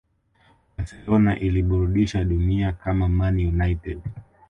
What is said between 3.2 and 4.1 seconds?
United